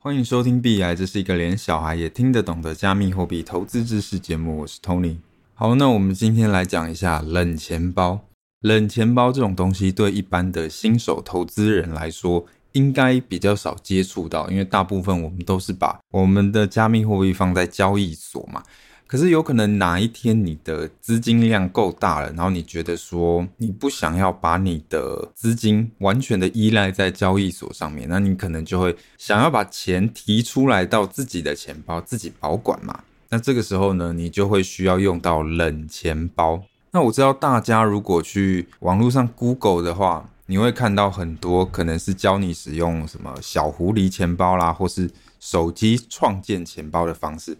[0.00, 4.58] 欢迎收听币癌，这是一个连小孩也听得懂的加密货币投资知识节目。
[4.58, 5.16] 我是 Tony。
[5.54, 8.20] 好，那我们今天来讲一下冷钱包。
[8.60, 18.62] 冷钱包这种东西，对一般的新手投资人来说，应该比较少接触到，因为大部分我们都是把我们的加密货币放在交易所嘛。
[19.08, 33.02] 可是有可能哪一天你的资金量够大了，然后你觉得说你不想要把你的资金完全的依赖在交易所上面，那你可能就会想要把钱提出来到自己的钱包自己保管嘛。
[33.30, 36.62] 那这个时候呢，你就会需要用到冷钱包。
[36.90, 47.56] 那我知道大家如果去网络上 Google 的话，你会看到很多可能是教你使用什么小狐狸钱包啦，或是手机创建钱包的方式。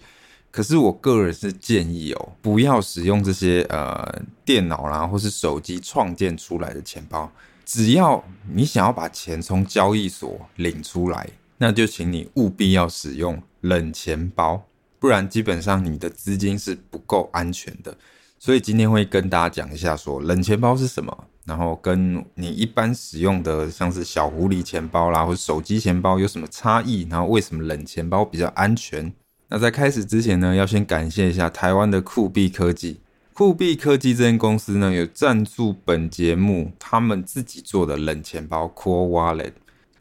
[0.58, 7.30] 可是我个人是建议哦，不要使用这些呃电脑啦，或是手机创建出来的钱包。
[7.64, 8.20] 只要
[8.52, 14.60] 你想要把钱从交易所领出来，那就请你务必要使用冷钱包，
[14.98, 17.96] 不然基本上你的资金是不够安全的。
[18.36, 29.12] 所以今天会跟大家讲一下，说冷钱包是什么，然后跟你一般使用的像是小狐狸钱包啦，或者手机钱包有什么差异，然后为什么冷钱包比较安全。
[29.50, 33.00] 那在开始之前呢，要先感谢一下台湾的酷币科技。
[33.32, 39.52] 酷币科技这间公司呢，有赞助本节目，他们自己做的冷钱包 Core Wallet，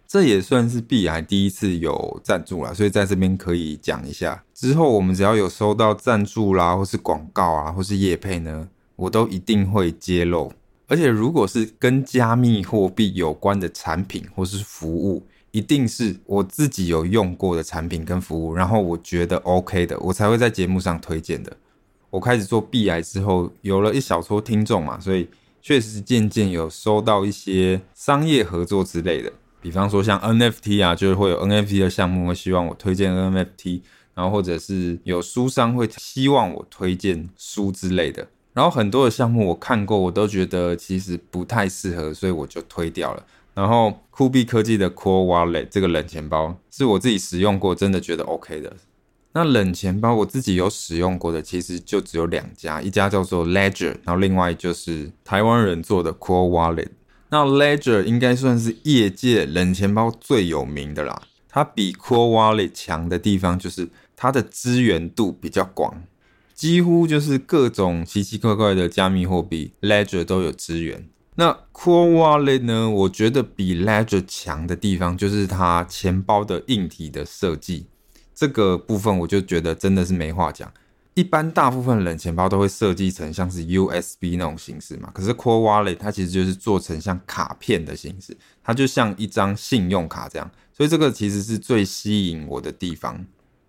[0.05, 4.43] 这也算是币癌第一次有赞助了，所以在这边可以讲一下。
[4.53, 8.67] 之后我们只要有收到赞助啦，或是广告啊，或是业配呢，
[8.97, 10.51] 我都一定会揭露。
[10.87, 15.25] 而且如果是跟加密货币有关的产品或是服务，
[15.57, 21.57] 一定是我自己有用过的产品跟服务，然后我觉得 OK 的，我才会在节目上推荐的。
[22.11, 25.27] 我开始做 B 癌之后，有了一小撮听众嘛，所以
[25.59, 33.81] 确实渐渐有收到一些商业合作之类的，比方说像 NFT 啊，就是会有 NFT 的项目会希望我推荐 NFT，
[34.13, 43.25] 然后或者是有书商会希望我推荐书之类的，然后很多的项目我看过，我都觉得其实不太适合，所以我就推掉了。
[43.57, 48.71] 然后酷币科技的 Core Wallet 这个冷钱包是我自己使用过，真的觉得 OK 的。
[49.33, 56.89] 那冷钱包我自己有使用过的，其实就只有两家，一家叫做 Ledger，然后另外就是台湾人做的 Core Wallet。
[57.29, 61.23] 那 Ledger 应该算是业界冷钱包最有名的啦。
[61.49, 66.03] 它比 Core Wallet 强的地方就是它的资源度比较广，
[66.53, 71.09] 几乎就是各种奇奇怪怪的加密货币，Ledger 都有资源。
[71.39, 72.89] 那 Core Wallet 呢？
[72.89, 77.85] 我觉得比 Ledger 强的地方就是它钱包的硬体的设计，
[78.33, 80.73] 这个部分我就觉得真的是没话讲。
[81.13, 93.23] 一般大部分冷钱包都会设计成像是 USB 那种形式嘛，可是 Core Wallet 它其实就是做成像卡片的形式，它就像一张信用卡这样，所以这个其实是最吸引我的地方。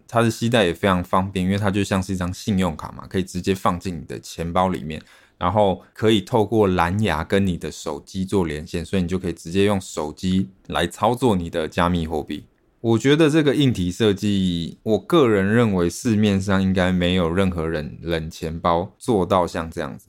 [0.08, 5.00] 它的携带也非常方便，因为它就像是一张信用卡嘛，可以直接放进你的钱包里面。
[5.38, 12.44] 然后可以透过蓝牙跟你的手机做连线，所以你就可以直接用手机来操作你的加密货币。
[12.80, 20.08] 我觉得这个硬体设计，我个人认为市面上应该没有任何人冷钱包做到像这样子。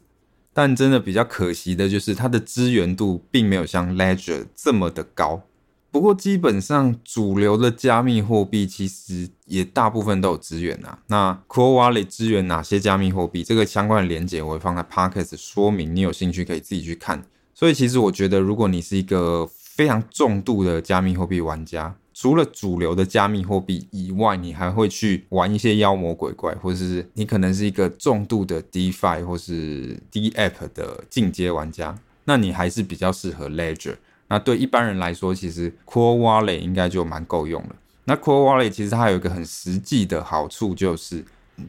[0.51, 5.43] 但真的比较可惜的就是它的支援度并没有像 Ledger 这么的高。
[5.91, 10.99] 不过基本上主流的加密货币其实也大部分都有支援啊。
[11.07, 13.43] 那 Core Wallet 支援哪些加密货币？
[13.43, 17.23] 这个相关的连接我会放在 Podcast 说明，你有兴趣可以自己去看。
[17.55, 33.95] 所以其实我觉得，如果你是一个非常重度的加密货币玩家，除了主流的加密货币以外，你还会去玩一些妖魔鬼怪，或者是你可能是一个重度的 DeFi 或是 DApp 的进阶玩家，那你还是比较适合 Ledger。
[34.29, 37.75] 那对一般人来说，其实 Core Wallet 应该就蛮够用了。
[38.05, 41.25] 那 Core Wallet 其实它有一个很实际的好处，就是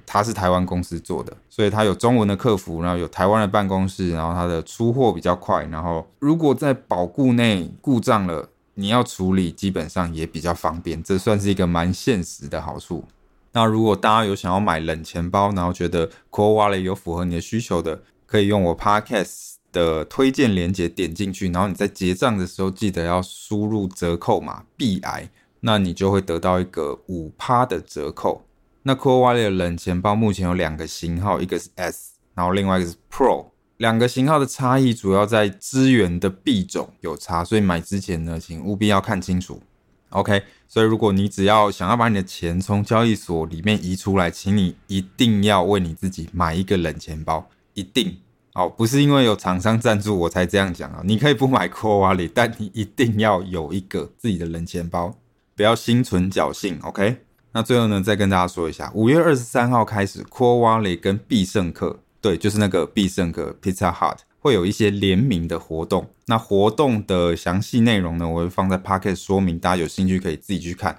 [0.06, 13.04] 它是台湾公司做的，所以它有中文的客服，然后有台湾的办公室，然后它的出货比较快，然后如果在保固内故障了，你要处理基本上也比较方便，这算是一个蛮现实的好处。
[13.52, 25.30] 那如果大家有想要买冷钱包，然后觉得 Core Wallet 有符合你的需求的，可以用我 Podcast 的推荐链接点进去，然后你在结账的时候记得要输入折扣码 B I，，
[25.60, 28.44] 那你就会得到一个五趴的折扣。
[28.82, 33.46] 那 Core Wallet 的冷钱包目前有两个型号，一个是 S，然后另外一个是 Pro，
[33.76, 39.60] 两个型号的差异主要在支援的币种有差，所以买之前呢，请务必要看清楚。
[40.08, 48.16] OK，所以如果你只要想要把你的钱从交易所里面移出来，请你一定要为你自己买一个冷钱包，一定。
[48.54, 51.02] 哦，不是因为有厂商赞助我才这样讲啊！
[51.04, 55.14] 你可以不买 Core Wallet，但你一定要有一个自己的冷钱包，
[55.54, 57.18] 不要心存侥幸，OK？
[57.52, 66.10] 那最后呢，再跟大家说一下，五月二十三号开始，Core Wallet 跟必胜客，对，就是那个必胜客 Pizza Hut 会有一些联名的活动。
[66.26, 70.98] 那活动的详细内容呢，我会放在 Pocket 说明，大家有兴趣可以自己去看。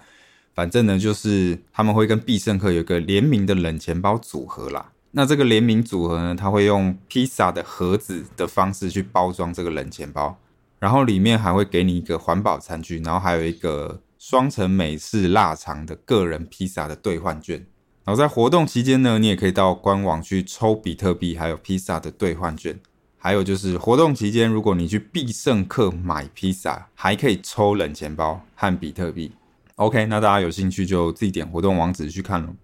[0.53, 4.91] 反正呢，就是他们会跟必胜客有一个联名的冷钱包组合啦。
[5.11, 10.37] 那这个联名组合呢，它会用披萨的盒子的方式去包装这个冷钱包。
[10.79, 17.57] 然后里面还会给你一个环保餐具，然后还有一个双层美式腊肠的个人披萨的兑换券。
[18.03, 22.79] 然后在活动期间呢，你也可以到官网去抽比特币，还有披萨的兑换券。
[23.19, 29.31] 还有就是活动期间，如果你去必胜客买披萨，还可以抽冷钱包和比特币。
[29.75, 32.55] OK，那大家有兴趣就自己点活动网址去看喽。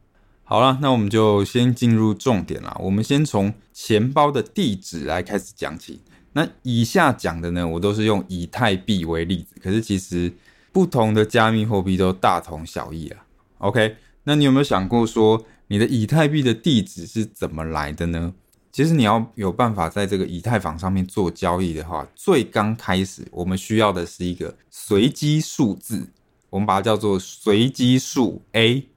[0.50, 2.74] 好了，那我们就先进入重点啦。
[2.80, 6.00] 我们先从钱包的地址来开始讲起。
[6.32, 10.32] 那以下讲的呢，我都是用以太币为例子，可是其实
[10.72, 13.26] 不同的加密货币都大同小异啊。
[13.58, 18.34] OK，那你有没有想过说，你的以太币的地址是怎么来的呢？
[18.72, 26.08] 其实你要有办法在这个以太坊上面做交易的话，最刚开始我们需要的是一个随机数字，
[26.50, 28.88] 我们把它叫做随机数 A，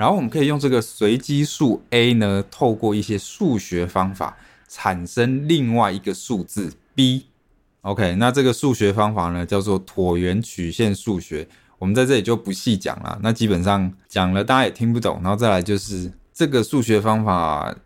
[0.00, 4.34] 然后我们可以用这个随机数 A 呢，透过一些数学方法
[4.66, 6.72] 产生另外一个数字。
[6.94, 11.46] B，OK，那这个数学方法呢，叫做椭圆曲线数学，
[11.78, 13.18] 我们在这里就不细讲了。
[13.22, 15.20] 那基本上讲了，大家也听不懂。
[15.22, 17.76] 然后再来就是这个数学方法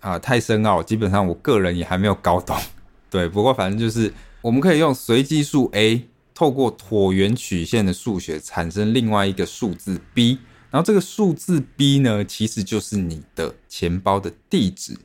[0.00, 2.54] 啊、太深奥，基本上我个人也还没有搞懂。
[3.08, 10.38] 对，不过反正就是我们可以用随机数 A，透过椭圆曲线的数学产生另外一个数字 B，
[10.72, 14.98] 然后这个数字 B 呢，其实就是你的钱包的地址。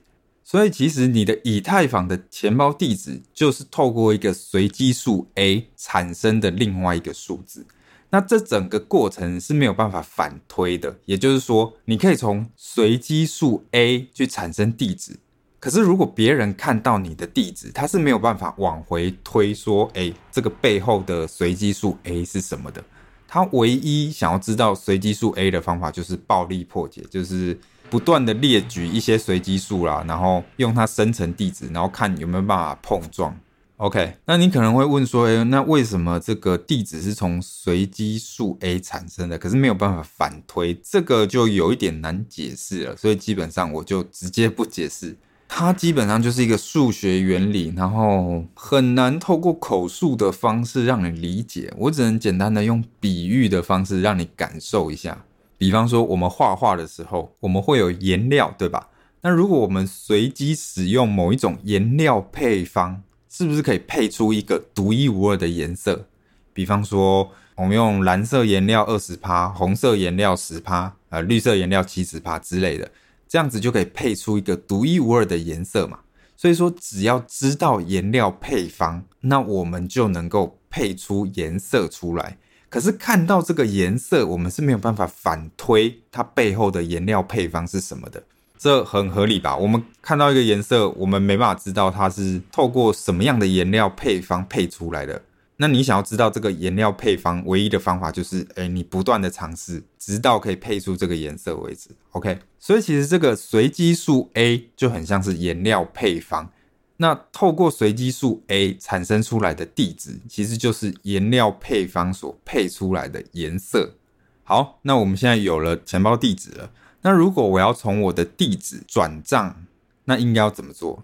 [0.43, 7.65] 所以，其实你的以太坊的钱包地址就是透过一个随机数 A 产生的另外一个数字。
[8.09, 15.19] 那这整个过程是没有办法反推的，也就是说，你可以从随机数 A 去产生地址。
[15.59, 22.81] 可是，如果别人看到你的地址，他是没有办法往回推说，哎，这个背后的随机数 A 是什么的。
[23.27, 27.57] 他唯一想要知道随机数 A 的方法，就是暴力破解，就是。
[27.89, 33.33] 不断的列举一些随机数啦，然后用它生成地址，然后看有没有办法碰撞。
[33.77, 40.77] OK，那你可能会问说，诶，那为什么这个地址是从随机数 A 产生的，可是没有办法反推？
[40.83, 45.15] 这个就有一点难解释了，所以基本上我就直接不解释。
[45.47, 51.73] 它基本上就是一个数学原理，然后很难透过口述的方式让你理解。
[51.77, 55.23] 我只能简单的用比喻的方式让你感受一下。
[55.57, 58.89] 比方说，我们画画的时候，我们会有颜料，对吧？
[59.21, 66.05] 那如果我们随机使用某一种颜料配方，是不是可以配出一个独一无二的颜色？
[66.53, 72.91] 比方说，我们用蓝色颜料二十趴，红色颜料十趴，呃，绿色颜料七十趴之类的，
[73.27, 75.99] 这样子就可以配出一个独一无二的颜色嘛。
[76.35, 82.37] 所以说，只要知道颜料配方，那我们就能够配出颜色出来。
[82.69, 88.21] 可是看到这个颜色，我们是没有办法反推它背后的颜料配方是什么的，
[88.57, 89.55] 这很合理吧？
[89.55, 95.21] 我们看到一个颜色，我们没办法知道它是透过什么样的颜料配方配出来的。
[95.57, 101.89] 那你想要知道这个颜料配方，唯一的方法就是，诶，你不断的尝试，直到可以配出这个颜色为止。
[102.11, 106.51] OK，所以其实这个随机数 A 就很像是颜料配方。
[106.97, 113.95] 那透过随机数 A 产生出来的地址，其实就是颜料配方所配出来的颜色。
[114.43, 116.71] 好，那我们现在有了钱包地址了。
[117.01, 119.65] 那如果我要从我的地址转账，
[120.05, 121.03] 那应该要怎么做？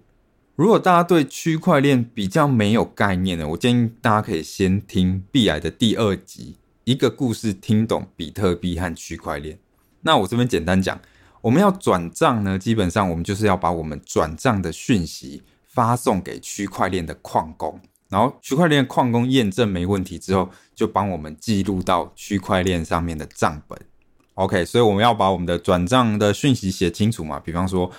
[0.56, 9.58] 如果大家对区块链比较没有概念的，我建议大家可以先听币癌的第二集，一个故事听懂比特币和区块链。
[10.02, 11.00] 那我这边简单讲，
[11.42, 15.44] 我们要转账呢，基本上我们就是要把我们转账的讯息。
[15.66, 23.76] 发送给区块链的矿工，然后区块链矿工验证没问题之后，就帮我们记录到区块链上面的账本。
[24.36, 27.40] OK，所以我们要把我们的转账的讯息写清楚嘛。
[27.40, 27.90] 比方说，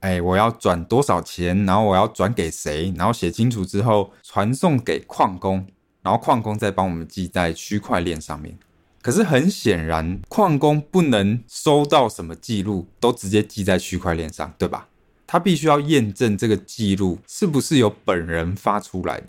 [0.00, 5.66] 哎，我要转多少钱，然后我要转给谁，然后写清楚之后传送给矿工，
[6.02, 8.56] 然后矿工再帮我们记在区块链上面。
[9.02, 14.88] 可是很显然，矿工不能收到什么记录都直接记在区块链上，对吧？
[15.26, 19.26] 他必须要验证这个记录是不是由本人发出来的。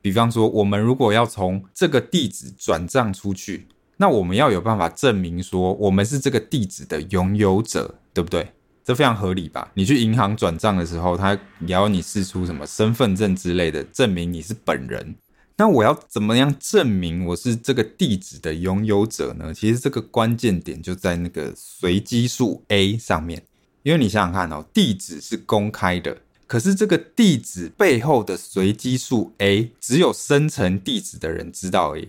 [0.00, 3.66] 比方说，我们如果要从这个地址转账出去，
[3.98, 8.53] 那我们要有办法证明说我们是这个地址的拥有者，对不对？
[8.84, 9.70] 这非常合理吧？
[9.74, 15.14] 你去银行转账的时候，他也要你释出什么身份证之类的，证明你是本人。
[15.56, 19.54] 那我要怎么样证明我是这个地址的拥有者呢？
[19.54, 23.42] 其实这个关键点就在那个随机数 A 上面。
[23.84, 32.08] 因为你想想看哦，地址是公开的，可是这个地址背后的随机数 A 只有生成地址的人知道而已。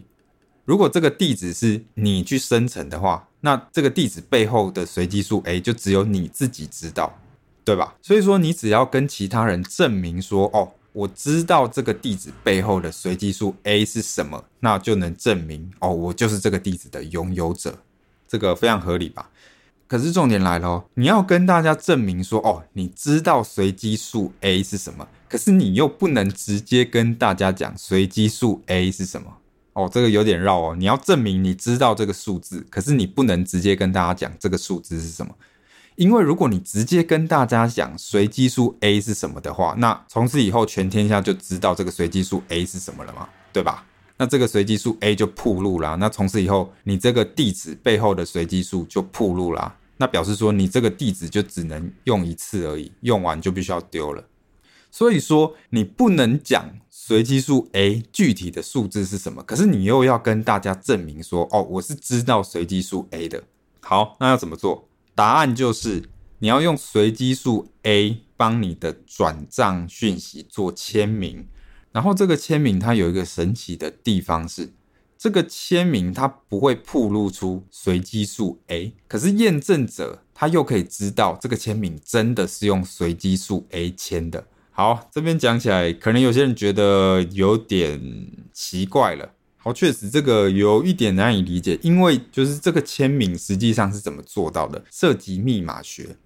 [0.65, 7.15] 如果这个地址是你去生成的话，那这个地址背后的随机数 A 就只有你自己知道，
[7.63, 7.93] 对吧？
[8.01, 10.73] 所以说你只要跟其他人证明说，哦。
[10.95, 17.77] 我知道这个地址背后的随机数 A 是什么，那就能证明哦，我就是这个地址的拥有者，
[18.25, 19.29] 这个非常合理吧？
[19.87, 29.39] 可是重点来了，你要跟大家证明说哦，你知道随机数 A 是什么，可是你又不能直接跟大家讲随机数 A 是什么
[29.75, 30.75] 哦，这个有点绕哦。
[30.77, 35.35] 你要证明你知道这个数字，可是你不能直接跟大家讲这个数字是什么。
[35.95, 43.85] 因为如果你直接跟大家讲随机数 A 是什么的话，那从此以后全天下就知道这个随机数 A 是什么了嘛，对吧？
[44.17, 54.23] 那这个随机数 A 就暴露了，那从此以后你这个地址背后的随机数就暴露了，那表示说你这个地址就只能用一次而已，用完就必须要丢了。
[54.95, 63.43] 所以说你不能讲随机数 A 具体的数字是什么，可是你又要跟大家证明说，哦，我是知道随机数 A 的。
[63.81, 64.87] 好，那要怎么做？
[65.13, 66.07] 答案就是
[66.39, 71.45] 你要用随机数 A 帮你的转账讯息做签名，
[71.91, 74.71] 然后这个签名它有一个神奇的地方是，
[75.17, 84.47] 这个签名它不会暴露出随机数 A，可是验证者他又可以知道这个签名真的是用随机数 A 签的。
[84.77, 89.31] 好，这边讲起来，可能有些人觉得有点奇怪了。
[89.55, 96.17] 好，确实这个有一点难以理解，因为就是这个签名实际上是怎么做到的，涉及密码学。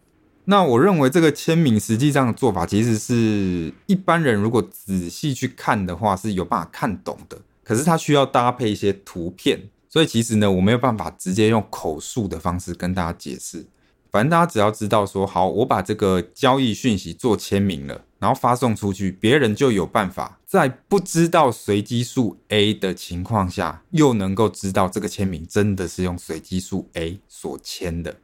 [0.46, 7.38] 那我认为这个签名实际上的做法，其实是一般人如果仔细去看的话是有办法看懂的。
[7.64, 13.68] 可是它需要搭配一些图片，所以其实呢，我没有办法直接用口述的方式跟大家解释。
[14.10, 28.18] 反正大家只要知道说，好，我把这个交易讯息做签名了，然后发送出去，别人就有办法在不知道随机数 A 的情况下，又能够知道这个签名真的是用随机数 A 所签的。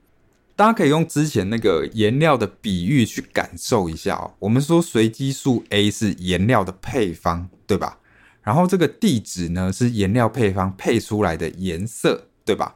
[0.57, 4.33] 大家可以用之前那个颜料的比喻去感受一下哦。
[4.39, 7.99] 我们说随机数 A 是颜料的配方，对吧？
[8.41, 12.75] 然后这个地址呢，是颜料配方配出来的颜色，对吧？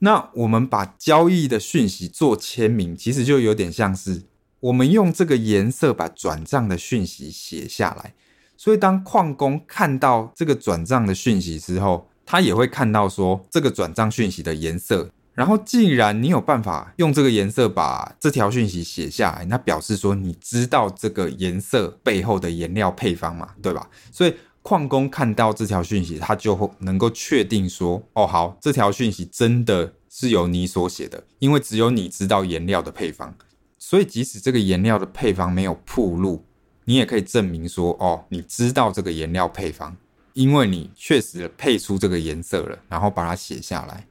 [0.00, 4.22] 那我们把交易的讯息做签名，其实就有点像是
[4.60, 8.14] 我们用这个颜色把转账的讯息写下来。
[8.56, 15.10] 所以当矿工看到这个转账的讯息之后，他也会看到说这个转账讯息的颜色。
[15.34, 23.88] 然后既然你有办法用这个颜色把这条讯息写下来，那表示说你知道这个颜色背后的颜料配方嘛，对吧？
[24.12, 24.34] 所以。
[24.60, 33.34] 矿工看到这条讯息，他就会能够确定说：“哦，好，这条讯息真的是由你所写的，因为只有你知道颜料的配方。
[33.78, 36.44] 所以，即使这个颜料的配方没有暴露，
[36.84, 39.96] 你也可以证明说：哦，你知道这个颜料配方，
[40.34, 44.06] 因为你确实配出这个颜色了，然后把它写下来。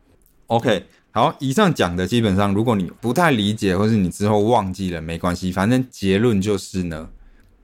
[0.47, 7.09] OK，好，以上讲的基本上，如果你不太理解，或是你之后忘记了，没关系，反正结论就是呢。”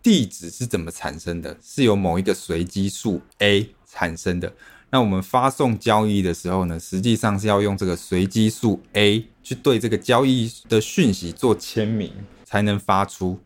[0.03, 1.57] 地址是怎么产生的？
[1.63, 4.51] 是由某一个随机数 A 产生的。
[4.93, 12.13] 那我们发送交易的时候呢，实际上是要用这个随机数 A 去对这个交易的讯息做签名，
[12.45, 13.39] 才能发出。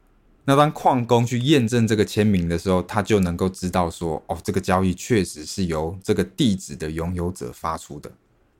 [0.43, 8.11] 那当矿工去验证这个签名的时候，他就能够知道说，哦，这个交易确实是由这个地址的拥有者发出的。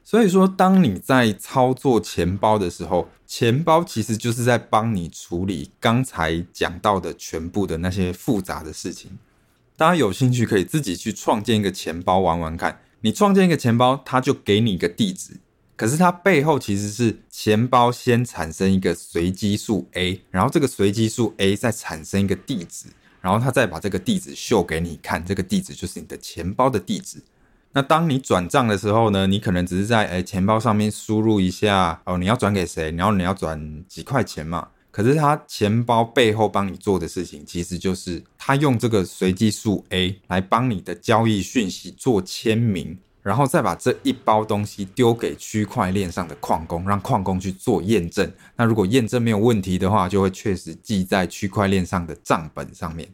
[0.06, 9.12] 所以说，当你在操作钱包的时候，钱包其实就是在帮你处理刚才讲到的全部的那些复杂的事情。
[9.78, 12.80] 大家有兴趣可以自己去创建一个钱包玩玩看。
[13.02, 15.34] 你创建一个钱包，它就给你一个地址，
[15.76, 22.88] 可是它背后其实是钱包先产生一个随机数 A，然后这个随机数 A 再产生一个地址，
[23.22, 27.22] 然后它再把这个地址秀给你看，这个地址就是你的钱包的地址。
[27.74, 34.70] 那当你转账的时候呢，你可能只是在诶钱包上面输入一下哦，你要转给谁，然后你要转几块钱嘛。
[34.98, 48.34] 可是他钱包背后帮你做的事情，其实就是他用这个随机数 A 来帮你的交易讯息做签名，然后再把这一包东西丢给区块链上的矿工，让矿工去做验证。
[48.56, 53.08] 那如果验证没有问题的话，就会确实记在区块链上的账本上面。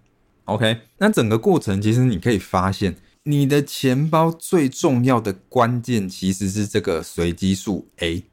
[0.46, 2.96] OK，那整个过程其实你可以发现。
[3.26, 8.24] 你的钱包最重要的关键其实是这个随机数 A，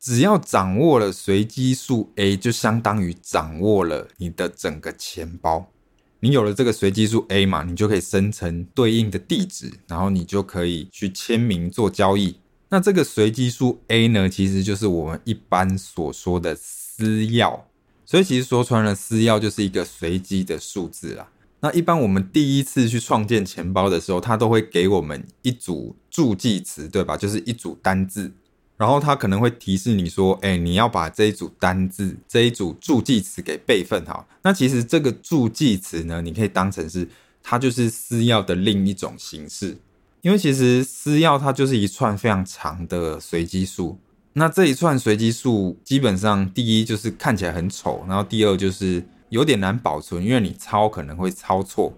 [0.00, 5.70] 只要掌握了随机数 A，就相当于掌握了你的整个钱包。
[6.20, 12.36] 你有了这个随机数 A 嘛，你就可以生成对应的地址，然后你就可以去签名做交易。
[12.70, 17.60] 那这个随机数 A 呢，其实就是我们一般所说的私钥。
[18.06, 21.28] 所以其实说穿了，私钥就是一个随机的数字啦。
[21.60, 27.18] 那一般我们第一次去创建钱包的时候，它都会给我们一组助记词，对吧？
[27.18, 28.32] 就是一组单字。
[28.80, 37.06] 然后他可能会提示你说：“哎，你要把这一组单字、这一组助记词给备份好。”那其实这个助记词呢，你可以当成是
[37.42, 39.76] 它就是私钥的另一种形式，
[40.22, 43.98] 因为其实私钥它就是一串非常长的随机数。
[44.32, 51.92] 那这一串随机数基本上第一就是看起来很丑，然后第二就是有点难保存，因为你抄可能会抄错。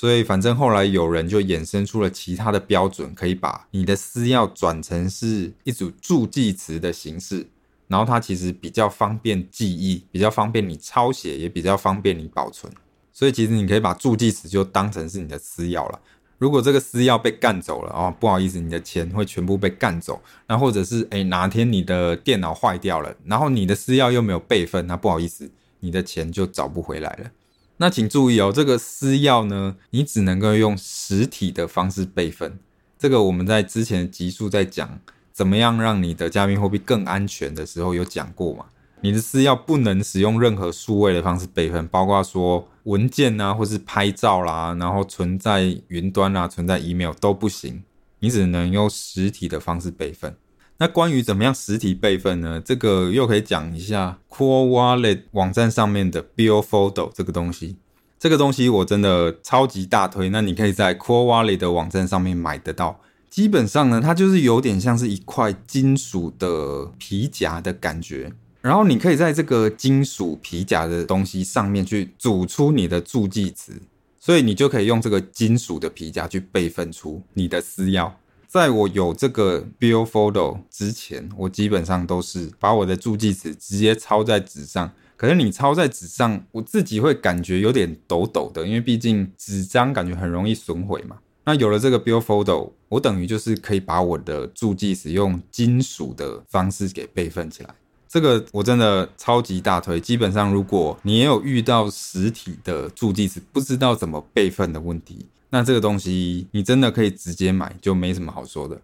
[0.00, 7.44] 所以，反正后来有人就衍生出了其他的标准，可以把你的私钥转成是一组助记词的形式，
[7.88, 12.72] 然后它其实比较方便记忆，比较方便你抄写，也比较方便你保存。
[13.12, 15.98] 所以，其实你可以把助记词就当成是你的私钥了。
[16.38, 20.22] 如果这个私钥被干走了哦，不好意思，你的钱会全部被干走。
[20.46, 25.50] 那或者是诶，哪天你的电脑坏掉了，然后你的私钥又没有备份，那不好意思，
[25.80, 27.30] 你的钱就找不回来了。
[27.78, 32.58] 那请注意哦，这个私钥呢，你只能够用实体的方式备份。
[32.98, 35.00] 这个我们在之前的集数在讲
[35.32, 38.66] 怎么样让你的加密货币更安全的时候有讲过嘛。
[39.00, 47.84] 你的私钥不能使用任何数位的方式备份，包括说文件啊，或是拍照啦，然后存在云端啊，存在 email 都不行。
[48.18, 50.36] 你只能用实体的方式备份。
[50.80, 52.62] 那关于怎么样实体备份呢？
[52.64, 57.76] 这个又可以讲一下 Core Wallet 网站上面的 Billfolder 这个东西。
[58.16, 60.28] 这个东西我真的超级大推。
[60.28, 63.00] 那你可以在 Core Wallet 的网站上面买得到。
[63.28, 68.32] 基本上呢，它就是有点像是一块金属的皮夹的感觉。
[68.60, 73.72] 然后你可以在这个金属皮夹的东西上面去组出你的助记词，
[74.20, 78.12] 所以你就可以用这个金属的皮夹去备份出你的私钥。
[78.48, 84.90] 在我有这个 Billfolder 之前，我基本上都是把我的助记词直接抄在纸上。
[85.18, 91.18] 可是你抄在纸上，我自己会感觉有点抖抖的，因为毕竟纸张感觉很容易损毁嘛。
[91.44, 97.74] 那有了这个 Billfolder，我等于就是可以把我的助记词用金属的方式给备份起来。
[98.08, 100.00] 这个我真的超级大推。
[100.00, 108.80] 基本上，如果你也有遇到实体的助记词不知道怎么备份的问题，那这个东西你真的可以直接买，就没什么好说的。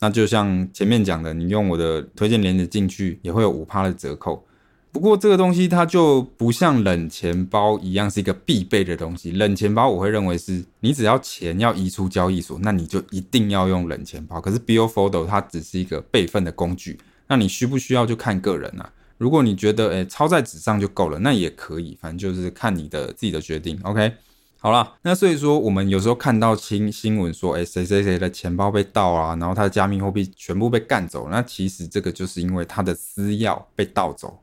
[0.00, 4.44] 那就像前面讲的，你用我的推荐链接进去，也会有五趴的折扣。
[4.92, 9.30] 不过这个东西它就不像冷钱包一样是一个必备的东西。
[9.32, 14.40] 冷钱包我会认为是你只要钱要移出交易所，那你就一定要用冷钱包。
[14.40, 16.98] 可是 Billfolder 它只是一个备份的工具，
[17.28, 18.90] 那你需不需要就看个人啊。
[19.18, 23.78] 如果你觉得诶抄在纸上就够了，那也可以，反正就是看你的自己的决定。
[23.82, 24.12] OK。
[24.58, 34.38] 好了，那所以说我们有时候看到新新闻说，哎，谁谁谁的钱包被盗啊，然后他的加密货币全部被干走，那其实这个就是因为他的私钥被盗走。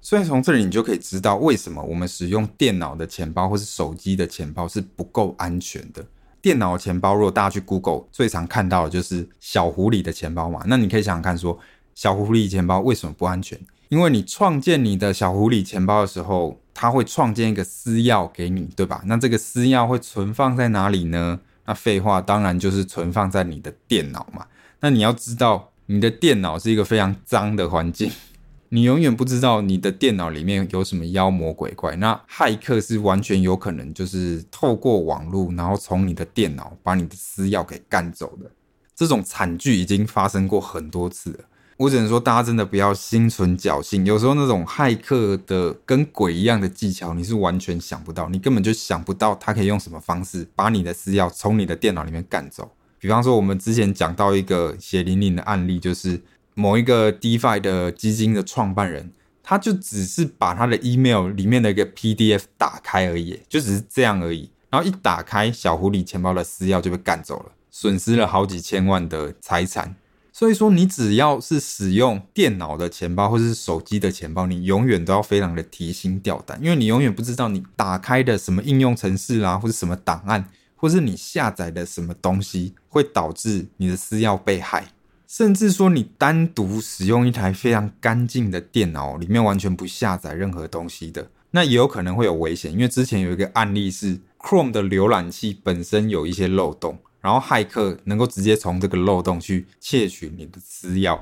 [0.00, 6.04] 所以从这里你就可以知道，为什么我们使用电脑的钱包或是手机的钱包是不够安全的。
[6.42, 11.58] 电脑钱包，如果大家去 Google 最常看到的就是小狐狸的钱包嘛，那你可以想想看，说
[11.94, 13.58] 小狐狸钱包为什么不安全？
[13.88, 19.00] 因为你创建你的小狐狸钱包的时候，它会创建一个私钥给你，对吧？
[19.06, 21.40] 那这个私钥会存放在哪里呢？
[21.64, 24.46] 那废话，当然就是存放在你的电脑嘛。
[24.80, 28.10] 那你要知道，你的电脑是一个非常脏的环境，
[28.68, 31.96] 你永远不知道你的电脑里面有什么妖魔鬼怪。
[31.96, 38.50] 那骇客是完全有可能就是透过网络，然后从你的电脑把你的私钥给干走的。
[38.94, 41.44] 这种惨剧已经发生过很多次了。
[41.76, 44.06] 我只能说，大家真的不要心存侥幸。
[44.06, 52.70] 有时候那种骇客的跟鬼一样的技巧，你是完全想不到，你根本就想不到他可以用什么方式把你的私钥从你的电脑里面干走。
[53.00, 56.22] 比方说，我们之前讲到一个血淋淋的案例，就是
[56.54, 64.48] 某一个 DeFi 的基金的创办人，他就只是把他的 email 里面的一个 PDF 打开而已，就只是这样而已。
[64.70, 69.96] 然后一打开，小狐狸钱包的私钥就被干走了，损失了好几千万的财产。
[70.36, 84.88] 所以说，你只要是使用电脑的钱包或者是手机的钱包，你永远都要非常的提心吊胆，因为你永远不知道你打开的什么应用程式啦，或者什么档案，或是你下载的什么东西，会导致你的私钥被害。
[85.28, 92.72] 甚至说，你单独使用一台非常干净的电脑，里面完全不下载任何东西的，那也有可能会有危险。
[92.72, 96.98] 因为之前有一个案例是 Chrome 的浏览器本身有一些漏洞。
[97.24, 101.18] 然后骇客能够直接从这个漏洞去窃取你的私钥，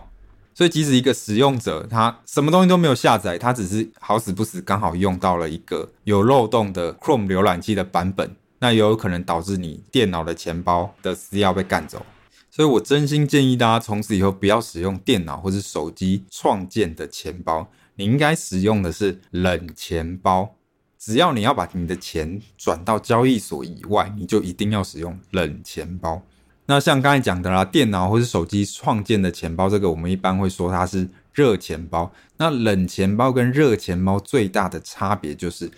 [0.53, 12.05] 所以即使一个使用者他什么东西都没有下载，他只是好死不死刚好用到了一个有漏洞的 Chrome 浏览器的版本，那也有可能导致你电脑的钱包的私钥被干走。
[12.51, 20.57] 所以我真心建议大家从此以后不要使用电脑或是手机创建的钱包，你应该使用的是冷钱包。
[21.05, 26.23] 只要你要把你的钱转到交易所以外，你就一定要使用冷钱包。
[26.67, 32.13] 那像刚才讲的啦，电脑或是手机创建的钱包，这个我们一般会说它是热钱包。
[32.37, 35.69] 那冷钱包跟热钱包最大的差别就是，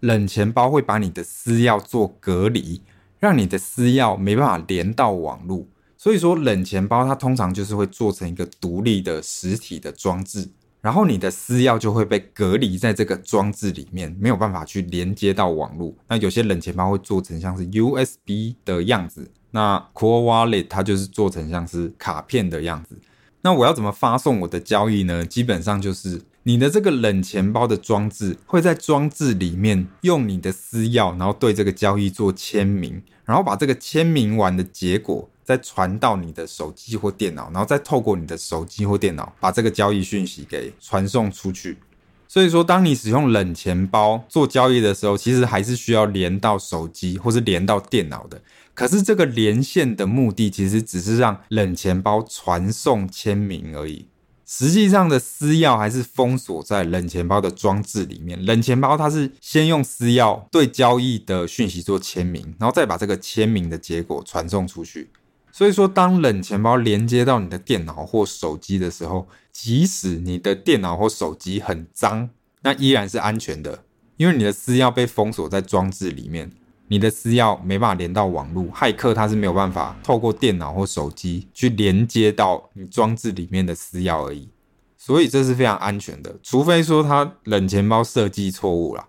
[0.00, 2.82] 冷钱包会把你的私钥做隔离，
[3.18, 5.66] 让你的私钥没办法连到网络。
[5.96, 10.50] 所以说，冷钱包它通常就是会做成一个独立的实体的装置。
[10.86, 15.92] 然后你的私钥就会被隔离在这个装置里面，没有办法去连接到网络。
[16.06, 22.96] 那有些冷钱包会做成像是 USB 的样子，那 Core Wallet 它就是做成像是卡片的样子。
[23.42, 25.26] 那我要怎么发送我的交易呢？
[25.26, 35.28] 基本上就是你的这个冷钱包的装置会在装置里面用你的私钥，然后对这个交易做签名，然后把这个签名完的结果。
[35.46, 41.78] 再传到你的手机或电脑，然后再透过你的手机或电脑把这个交易讯息给传送出去。
[42.26, 48.42] 所以说，当你使用冷钱包做交易的时候，其实还是需要连到手机或是连到电脑的。
[48.74, 54.08] 可是这个连线的目的其实只是让冷钱包传送签名而已。
[54.44, 58.44] 实际上的私钥还是封锁在冷钱包的装置里面。
[58.44, 65.08] 冷钱包它是先用私钥对交易的讯息做签名，然后再把这个签名的结果传送出去。
[65.56, 72.28] 所以说，当冷钱包连接到你的电脑或手机的时候，即使你的电脑或手机很脏，
[72.60, 73.82] 那依然是安全的，
[74.18, 76.52] 因为你的私钥被封锁在装置里面，
[76.88, 84.50] 你的私钥没办法连到网络，骇客他是没有办法透过电脑或手机去连接到你装置里面的私钥而已，
[84.98, 89.08] 所以这是非常安全的，除非说它冷钱包设计错误了。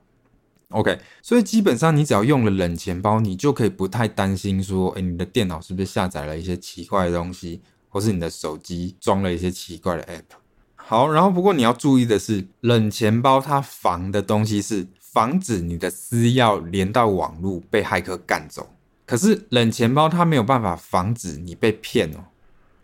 [0.72, 10.36] OK，所以基本上你只要用了冷钱包，你就可以不太担心说，诶，你的电脑是不是下载了一些奇怪的东西，或是你的手机装了一些奇怪的 App。
[10.76, 18.70] 好，然后不过你要注意的是，冷钱包它防的东西是防止你的私钥连到网络被骇客干走，
[19.06, 22.26] 可是冷钱包它没有办法防止你被骗哦。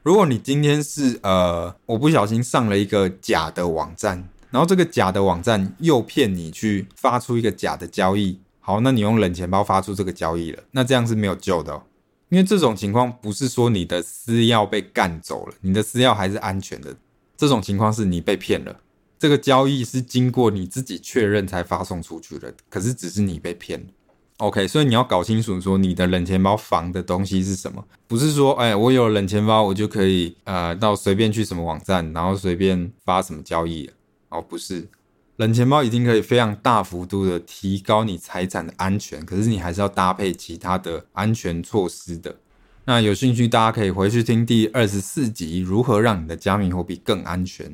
[0.03, 4.29] 如果你今天是呃，我不小心上了一个假的网站。
[4.53, 11.81] 然后这个假的网站诱骗你去发出一个假的交易，好，那你用冷钱包发出这个交易了，那这样是没有救的哦，
[12.29, 16.95] 因为这种情况不是说你的私钥被干走了，你的私钥还是安全的，
[17.35, 18.79] 这种情况是你被骗了，
[19.17, 23.83] 这个交易是经过你自己确认才发送出去的，可是只是你被骗
[24.37, 33.89] ，OK，所以你要搞清楚说你的冷钱包防的东西是什么，不是说哎我有冷钱包我就可以呃到随便去什么网站，然后随便发什么交易。
[34.33, 34.87] 哦，不是，
[35.35, 42.35] 冷钱包已经可以非常大幅度的提高你财产的安全，可是你还是要搭配其他的安全措施的。
[42.85, 47.71] 那有兴趣，大家可以回去听第二十四集，如何让你的加密货币更安全。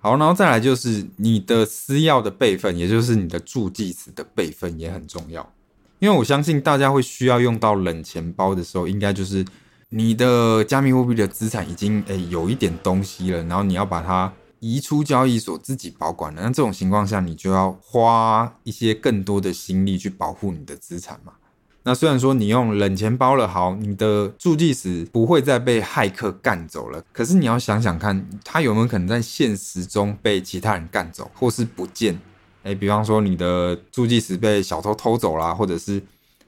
[0.00, 5.52] 好，然后再来就是你的私钥的备份，也就是你的助记词的备份也很重要。
[5.98, 9.44] 因为我相信大家会需要用到冷钱包的时候，应该就是
[9.90, 14.32] 你的加密货币的资产已经诶有一点东西了，然后你要把它。
[14.60, 21.32] 移出交易所自己保管了，那这种情况下，你就要花一些更多的心力去保护你的资产嘛。
[21.82, 32.20] 那虽然说你用冷钱包了，好，你的助记词不会再被骇客干走了，可是你要想想看，它有没有可能在现实中被其他人干走，或是不见？
[32.64, 36.02] 诶，比方说你的助记词被小偷偷走啦，或者是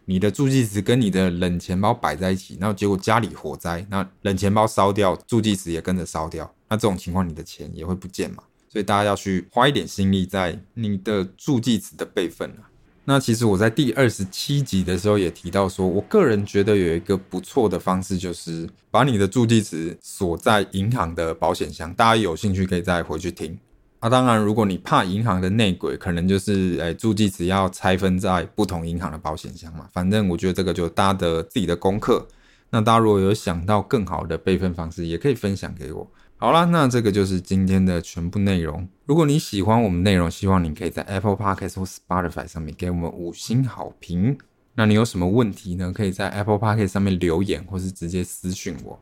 [0.05, 6.53] 你的助记词跟你的冷钱包摆在一起，然后结果家里火灾，那冷钱包烧掉，助记词也跟着烧掉。
[6.73, 8.43] 那这种情况，你的钱也会不见嘛？
[8.67, 12.65] 所以大家要去花一点心力在你的助记词的备份啊。
[13.05, 21.93] 那其实我在第二十七集的时候也提到说，我个人觉得有一个不错的方式，就是把你的助记词锁在银行的保险箱。
[21.93, 23.59] 大家有兴趣可以再回去听。
[23.99, 29.87] 啊，当然，如果你怕银行的内鬼，可能就是诶助记词要拆分在不同银行的保险箱嘛。
[29.93, 32.27] 反正我觉得这个就大家的自己的功课。
[32.71, 36.11] 那大家如果有想到更好的备份方式，也可以分享给我。
[36.43, 38.89] 好啦，那这个就是今天的全部内容。
[39.07, 44.37] 如果你喜欢我们内容，希望你可以在 Apple Podcast 或 Spotify 上面给我们五星好评。
[44.75, 45.93] 那你有什么问题呢？
[45.95, 48.99] 可以在 Apple Podcast 上面留言，或是直接私信我。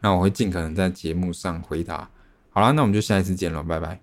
[0.00, 2.10] 那我会尽可能在节目上回答。
[2.50, 4.00] 好啦，那我们就下一次见了，拜拜。